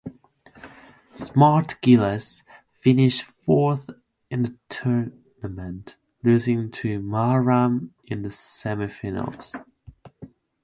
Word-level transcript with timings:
Smart 1.13 1.77
Gilas 1.83 2.41
finished 2.71 3.21
fourth 3.45 3.91
in 4.31 4.41
the 4.41 4.57
tournament, 4.67 5.95
losing 6.23 6.71
to 6.71 6.99
Mahram 6.99 7.91
in 8.05 8.23
the 8.23 8.29
semifinals. 8.29 9.55